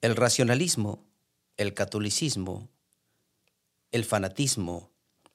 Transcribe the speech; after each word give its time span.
El 0.00 0.16
racionalismo, 0.16 1.04
el 1.58 1.74
catolicismo, 1.74 2.70
el 3.90 4.06
fanatismo 4.06 4.90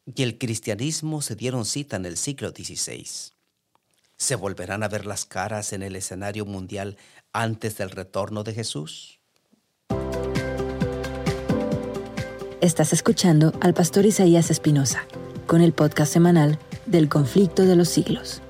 y 0.07 0.23
el 0.23 0.39
cristianismo 0.39 1.21
se 1.21 1.35
dieron 1.35 1.65
cita 1.65 1.97
en 1.97 2.07
el 2.07 2.17
siglo 2.17 2.49
XVI. 2.49 3.05
¿Se 4.17 4.35
volverán 4.35 4.81
a 4.81 4.87
ver 4.87 5.05
las 5.05 5.25
caras 5.25 5.71
en 5.71 5.83
el 5.83 5.95
escenario 5.95 6.47
mundial 6.47 6.97
antes 7.31 7.77
del 7.77 7.91
retorno 7.91 8.43
de 8.43 8.53
Jesús? 8.55 9.19
Estás 12.59 12.91
escuchando 12.91 13.53
al 13.61 13.75
pastor 13.75 14.07
Isaías 14.07 14.49
Espinosa 14.49 15.05
con 15.45 15.61
el 15.61 15.73
podcast 15.73 16.11
semanal 16.11 16.57
del 16.87 17.07
conflicto 17.07 17.65
de 17.65 17.75
los 17.75 17.89
siglos. 17.89 18.41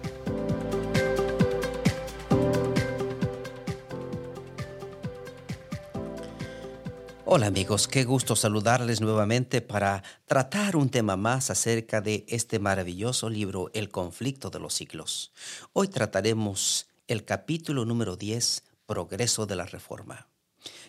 Hola 7.36 7.48
amigos, 7.48 7.90
qué 7.90 8.06
gusto 8.06 8.38
saludarles 8.38 9.02
nuevamente 9.02 9.60
para 9.60 10.04
tratar 10.26 10.78
un 10.78 10.88
tema 10.88 11.18
más 11.18 11.50
acerca 11.50 12.00
de 12.00 12.26
este 12.30 12.60
maravilloso 12.60 13.30
libro, 13.30 13.72
El 13.74 13.90
conflicto 13.90 14.50
de 14.50 14.62
los 14.62 14.74
siglos. 14.74 15.34
Hoy 15.74 15.90
trataremos 15.90 16.88
el 17.10 17.26
capítulo 17.26 17.84
número 17.84 18.16
10, 18.16 18.64
Progreso 18.86 19.46
de 19.46 19.58
la 19.58 19.66
Reforma. 19.66 20.30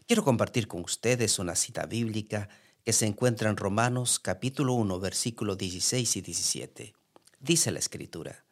Quiero 0.07 0.23
compartir 0.23 0.69
con 0.69 0.83
ustedes 0.83 1.41
una 1.41 1.57
cita 1.57 1.85
bíblica 1.87 2.49
que 2.85 2.93
se 2.93 3.07
encuentra 3.07 3.51
en 3.51 3.57
Romanos 3.57 4.21
capítulo 4.21 4.75
1, 4.75 5.01
versículos 5.01 5.59
16 5.59 6.15
y 6.15 6.21
17. 6.21 6.95
Dice 7.41 7.73
la 7.73 7.81
Escritura, 7.81 8.45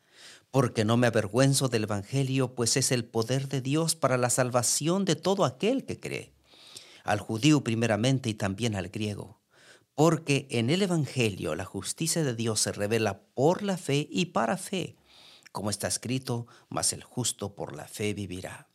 porque 0.51 0.85
no 0.85 0.97
me 0.97 1.07
avergüenzo 1.07 1.69
del 1.69 1.85
Evangelio, 1.85 2.57
pues 2.57 2.77
es 2.77 2.91
el 2.91 3.05
poder 3.05 3.47
de 3.47 3.61
Dios 3.61 3.95
para 3.95 4.19
la 4.19 4.31
salvación 4.31 5.05
de 5.05 5.15
todo 5.15 5.45
aquel 5.45 5.85
que 5.85 6.01
cree 6.01 6.34
al 7.05 7.21
judío 7.21 7.63
primeramente 7.63 8.29
y 8.31 8.35
también 8.35 8.75
al 8.75 8.89
griego, 8.89 9.41
porque 9.95 10.49
en 10.51 10.71
el 10.71 10.83
Evangelio 10.83 11.55
la 11.55 11.65
justicia 11.65 12.25
de 12.25 12.35
Dios 12.35 12.61
se 12.61 12.73
revela 12.73 13.21
por 13.35 13.63
la 13.63 13.77
fe 13.77 14.09
y 14.11 14.27
para 14.27 14.57
fe, 14.57 14.97
como 15.53 15.71
está 15.71 15.87
escrito, 15.87 16.49
mas 16.69 16.93
el 16.93 17.05
justo 17.05 17.55
por 17.55 17.77
la 17.77 17.87
fe 17.87 18.13
vivirá. 18.15 18.69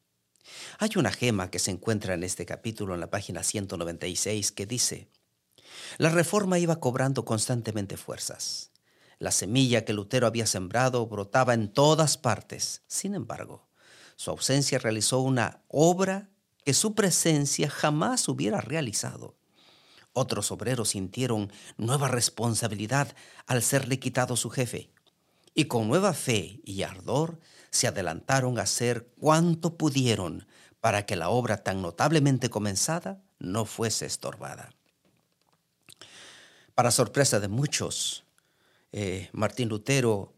Hay 0.78 0.92
una 0.96 1.12
gema 1.12 1.52
que 1.52 1.60
se 1.60 1.72
encuentra 1.72 2.14
en 2.14 2.24
este 2.24 2.46
capítulo 2.46 2.94
en 2.94 3.02
la 3.02 3.10
página 3.10 3.44
196 3.44 4.52
que 4.54 4.66
dice, 4.66 5.10
la 5.98 6.10
reforma 6.10 6.60
iba 6.60 6.80
cobrando 6.80 7.26
constantemente 7.26 7.98
fuerzas. 7.98 8.72
La 9.20 9.32
semilla 9.32 9.84
que 9.84 9.94
Lutero 9.94 10.28
había 10.28 10.46
sembrado 10.46 11.06
brotaba 11.08 11.54
en 11.54 11.72
todas 11.72 12.18
partes. 12.18 12.84
Sin 12.88 13.16
embargo, 13.16 13.68
su 14.16 14.32
ausencia 14.32 14.80
realizó 14.80 15.20
una 15.20 15.64
obra 15.68 16.30
que 16.70 16.76
su 16.76 16.94
presencia 16.94 17.68
jamás 17.68 18.28
hubiera 18.28 18.62
realizado. 18.62 19.36
Otros 20.14 20.52
obreros 20.52 20.90
sintieron 20.90 21.52
nueva 21.78 22.10
responsabilidad 22.10 23.16
al 23.48 23.64
serle 23.64 23.98
quitado 23.98 24.36
su 24.36 24.52
jefe, 24.52 24.92
y 25.56 25.66
con 25.66 25.88
nueva 25.88 26.14
fe 26.14 26.62
y 26.64 26.84
ardor 26.84 27.40
se 27.72 27.88
adelantaron 27.88 28.60
a 28.60 28.62
hacer 28.62 29.08
cuanto 29.20 29.78
pudieron 29.78 30.46
para 30.80 31.08
que 31.08 31.16
la 31.16 31.30
obra 31.30 31.64
tan 31.64 31.82
notablemente 31.82 32.52
comenzada 32.52 33.20
no 33.40 33.66
fuese 33.66 34.06
estorbada. 34.06 34.70
Para 36.76 36.92
sorpresa 36.92 37.40
de 37.40 37.48
muchos, 37.48 38.26
eh, 38.92 39.28
Martín 39.32 39.70
Lutero 39.70 40.36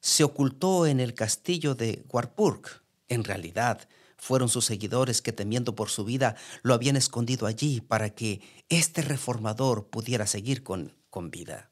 se 0.00 0.24
ocultó 0.24 0.88
en 0.88 0.98
el 0.98 1.14
castillo 1.14 1.76
de 1.76 2.04
Warburg. 2.08 2.82
En 3.06 3.22
realidad, 3.22 3.88
fueron 4.18 4.48
sus 4.48 4.66
seguidores 4.66 5.22
que 5.22 5.32
temiendo 5.32 5.74
por 5.74 5.88
su 5.88 6.04
vida 6.04 6.36
lo 6.62 6.74
habían 6.74 6.96
escondido 6.96 7.46
allí 7.46 7.80
para 7.80 8.10
que 8.10 8.42
este 8.68 9.00
reformador 9.02 9.88
pudiera 9.88 10.26
seguir 10.26 10.62
con, 10.62 10.92
con 11.08 11.30
vida. 11.30 11.70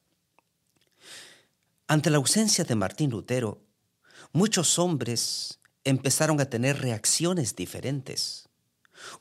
Ante 1.89 2.11
la 2.11 2.17
ausencia 2.17 2.64
de 2.64 2.74
Martín 2.74 3.11
Lutero, 3.11 3.62
muchos 4.33 4.79
hombres 4.79 5.61
empezaron 5.84 6.40
a 6.40 6.46
tener 6.46 6.80
reacciones 6.80 7.55
diferentes. 7.55 8.48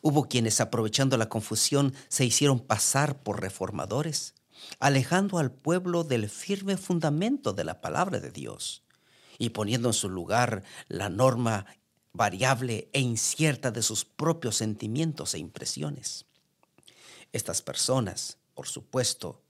Hubo 0.02 0.28
quienes, 0.28 0.62
aprovechando 0.62 1.18
la 1.18 1.30
confusión, 1.30 1.94
se 2.08 2.26
hicieron 2.26 2.60
pasar 2.60 3.22
por 3.22 3.42
reformadores, 3.42 4.34
alejando 4.80 5.38
al 5.38 5.52
pueblo 5.52 6.04
del 6.04 6.30
firme 6.30 6.78
fundamento 6.78 7.54
de 7.54 7.66
la 7.66 7.82
palabra 7.82 8.20
de 8.20 8.32
Dios 8.32 8.84
y 9.38 9.50
poniendo 9.50 9.90
en 9.90 9.94
su 9.94 10.10
lugar 10.10 10.64
la 10.88 11.10
norma 11.10 11.66
variable 12.16 12.90
e 12.94 13.02
incierta 13.02 13.72
de 13.72 13.82
sus 13.82 14.06
propios 14.06 14.56
sentimientos 14.58 15.34
e 15.34 15.40
impresiones. 15.40 16.26
Estas 17.34 17.62
personas, 17.62 18.38
por 18.54 18.68
supuesto, 18.68 19.42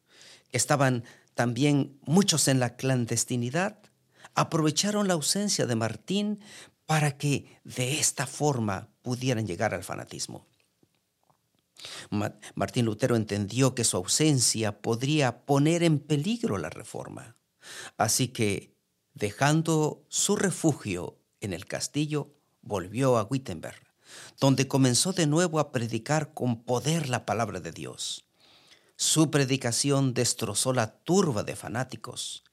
estaban 0.51 1.03
también 1.35 1.99
muchos 2.05 2.47
en 2.47 2.59
la 2.59 2.75
clandestinidad, 2.75 3.77
aprovecharon 4.33 5.07
la 5.07 5.13
ausencia 5.13 5.65
de 5.65 5.75
Martín 5.75 6.39
para 6.85 7.17
que 7.17 7.59
de 7.63 7.99
esta 7.99 8.25
forma 8.25 8.89
pudieran 9.01 9.45
llegar 9.45 9.73
al 9.73 9.83
fanatismo. 9.83 10.47
Martín 12.55 12.85
Lutero 12.85 13.15
entendió 13.15 13.75
que 13.75 13.83
su 13.83 13.97
ausencia 13.97 14.81
podría 14.81 15.45
poner 15.45 15.83
en 15.83 15.99
peligro 15.99 16.57
la 16.57 16.69
reforma. 16.69 17.35
Así 17.97 18.29
que, 18.29 18.73
dejando 19.13 20.03
su 20.07 20.35
refugio 20.35 21.19
en 21.41 21.53
el 21.53 21.65
castillo, 21.65 22.33
volvió 22.65 23.17
a 23.17 23.23
Wittenberg, 23.23 23.81
donde 24.39 24.67
comenzó 24.67 25.13
de 25.13 25.27
nuevo 25.27 25.59
a 25.59 25.71
predicar 25.71 26.33
con 26.33 26.63
poder 26.63 27.07
la 27.07 27.25
palabra 27.25 27.61
de 27.61 27.71
Dios. 27.71 28.25
Su 28.97 29.31
predicación 29.31 30.13
destrozó 30.13 30.73
la 30.73 30.97
turba 30.99 31.43
de 31.43 31.55
fanáticos. 31.55 32.43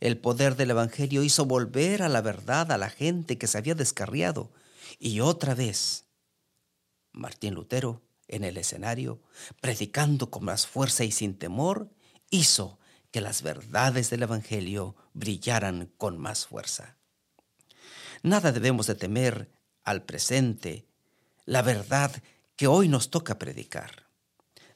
El 0.00 0.18
poder 0.18 0.56
del 0.56 0.70
Evangelio 0.70 1.22
hizo 1.22 1.44
volver 1.46 2.02
a 2.02 2.08
la 2.08 2.20
verdad 2.20 2.70
a 2.72 2.78
la 2.78 2.90
gente 2.90 3.38
que 3.38 3.46
se 3.46 3.58
había 3.58 3.74
descarriado. 3.74 4.52
Y 4.98 5.20
otra 5.20 5.54
vez, 5.54 6.06
Martín 7.12 7.54
Lutero, 7.54 8.02
en 8.26 8.44
el 8.44 8.56
escenario, 8.56 9.20
predicando 9.60 10.30
con 10.30 10.44
más 10.44 10.66
fuerza 10.66 11.04
y 11.04 11.12
sin 11.12 11.38
temor, 11.38 11.90
hizo 12.30 12.78
que 13.10 13.20
las 13.20 13.42
verdades 13.42 14.10
del 14.10 14.24
Evangelio 14.24 14.96
brillaran 15.12 15.92
con 15.98 16.18
más 16.18 16.46
fuerza. 16.46 16.96
Nada 18.22 18.52
debemos 18.52 18.86
de 18.86 18.94
temer 18.94 19.52
al 19.84 20.04
presente 20.04 20.86
la 21.44 21.62
verdad 21.62 22.22
que 22.56 22.66
hoy 22.66 22.88
nos 22.88 23.10
toca 23.10 23.38
predicar. 23.38 24.06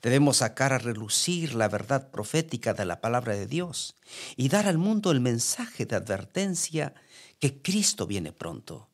Debemos 0.02 0.38
sacar 0.38 0.72
a 0.72 0.78
relucir 0.78 1.54
la 1.54 1.68
verdad 1.68 2.10
profética 2.10 2.74
de 2.74 2.84
la 2.84 3.00
palabra 3.00 3.34
de 3.34 3.46
Dios 3.46 3.96
y 4.36 4.48
dar 4.48 4.66
al 4.66 4.78
mundo 4.78 5.10
el 5.10 5.20
mensaje 5.20 5.86
de 5.86 5.96
advertencia 5.96 6.94
que 7.38 7.60
Cristo 7.60 8.06
viene 8.06 8.32
pronto, 8.32 8.88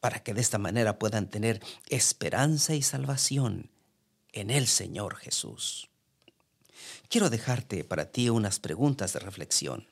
para 0.00 0.22
que 0.22 0.34
de 0.34 0.40
esta 0.40 0.58
manera 0.58 0.98
puedan 0.98 1.28
tener 1.28 1.62
esperanza 1.88 2.74
y 2.74 2.82
salvación 2.82 3.70
en 4.32 4.50
el 4.50 4.66
Señor 4.66 5.16
Jesús. 5.16 5.88
Quiero 7.08 7.30
dejarte 7.30 7.84
para 7.84 8.10
ti 8.10 8.28
unas 8.28 8.58
preguntas 8.58 9.12
de 9.12 9.20
reflexión. 9.20 9.86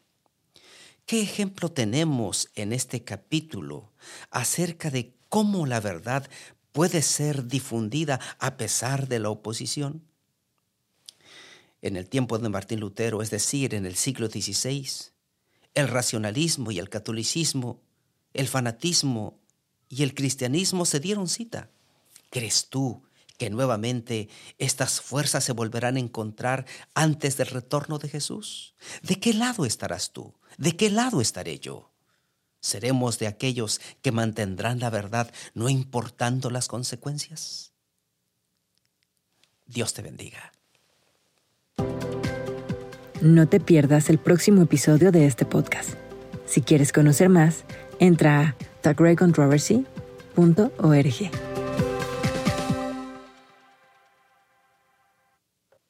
¿Qué 1.06 1.20
ejemplo 1.20 1.70
tenemos 1.70 2.48
en 2.54 2.72
este 2.72 3.04
capítulo 3.04 3.92
acerca 4.30 4.90
de 4.90 5.14
cómo 5.34 5.66
la 5.66 5.80
verdad 5.80 6.30
puede 6.70 7.02
ser 7.02 7.48
difundida 7.48 8.20
a 8.38 8.56
pesar 8.56 9.08
de 9.08 9.18
la 9.18 9.30
oposición? 9.30 10.04
En 11.82 11.96
el 11.96 12.08
tiempo 12.08 12.38
de 12.38 12.48
Martín 12.48 12.78
Lutero, 12.78 13.20
es 13.20 13.30
decir, 13.30 13.74
en 13.74 13.84
el 13.84 13.96
siglo 13.96 14.28
XVI, 14.28 14.88
el 15.74 15.88
racionalismo 15.88 16.70
y 16.70 16.78
el 16.78 16.88
catolicismo, 16.88 17.82
el 18.32 18.46
fanatismo 18.46 19.40
y 19.88 20.04
el 20.04 20.14
cristianismo 20.14 20.84
se 20.84 21.00
dieron 21.00 21.26
cita. 21.26 21.68
¿Crees 22.30 22.68
tú 22.68 23.02
que 23.36 23.50
nuevamente 23.50 24.28
estas 24.58 25.00
fuerzas 25.00 25.42
se 25.42 25.52
volverán 25.52 25.96
a 25.96 26.00
encontrar 26.00 26.64
antes 26.94 27.36
del 27.36 27.48
retorno 27.48 27.98
de 27.98 28.08
Jesús? 28.08 28.76
¿De 29.02 29.16
qué 29.16 29.34
lado 29.34 29.66
estarás 29.66 30.12
tú? 30.12 30.32
¿De 30.58 30.76
qué 30.76 30.90
lado 30.90 31.20
estaré 31.20 31.58
yo? 31.58 31.90
¿Seremos 32.64 33.18
de 33.18 33.26
aquellos 33.26 33.82
que 34.00 34.10
mantendrán 34.10 34.80
la 34.80 34.88
verdad 34.88 35.30
no 35.52 35.68
importando 35.68 36.48
las 36.48 36.66
consecuencias? 36.66 37.74
Dios 39.66 39.92
te 39.92 40.00
bendiga. 40.00 40.50
No 43.20 43.46
te 43.48 43.60
pierdas 43.60 44.08
el 44.08 44.16
próximo 44.16 44.62
episodio 44.62 45.12
de 45.12 45.26
este 45.26 45.44
podcast. 45.44 45.90
Si 46.46 46.62
quieres 46.62 46.90
conocer 46.90 47.28
más, 47.28 47.66
entra 47.98 48.40
a 48.40 48.56
thegreatcontroversy.org. 48.80 51.43